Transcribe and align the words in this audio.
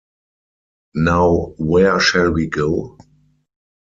Now 0.95 1.53
where 1.59 1.99
shall 1.99 2.31
we 2.31 2.47
go? 2.47 2.97